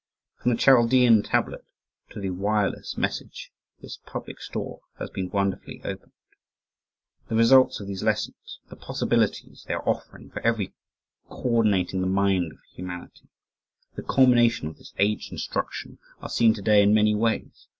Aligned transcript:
From 0.41 0.49
the 0.49 0.57
Chaldean 0.57 1.21
tablet 1.21 1.63
to 2.09 2.19
the 2.19 2.31
wireless 2.31 2.97
message 2.97 3.51
this 3.81 3.99
public 4.03 4.41
store 4.41 4.81
has 4.97 5.11
been 5.11 5.29
wonderfully 5.29 5.79
opened. 5.85 6.13
The 7.29 7.35
results 7.35 7.79
of 7.79 7.85
these 7.87 8.01
lessons, 8.01 8.57
the 8.67 8.75
possibilities 8.77 9.63
they 9.67 9.75
are 9.75 9.87
offering 9.87 10.31
for 10.31 10.39
ever 10.39 10.63
coordinating 11.29 12.01
the 12.01 12.07
mind 12.07 12.51
of 12.51 12.57
humanity, 12.73 13.29
the 13.95 14.01
culmination 14.01 14.67
of 14.67 14.79
this 14.79 14.91
age 14.97 15.29
instruction, 15.31 15.99
are 16.19 16.29
seen 16.29 16.55
today 16.55 16.81
in 16.81 16.95
many 16.95 17.13
ways. 17.13 17.67